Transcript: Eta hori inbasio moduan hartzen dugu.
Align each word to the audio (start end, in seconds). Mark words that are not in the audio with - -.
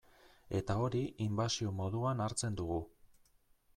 Eta 0.59 0.77
hori 0.85 1.01
inbasio 1.25 1.73
moduan 1.81 2.25
hartzen 2.29 2.59
dugu. 2.63 2.79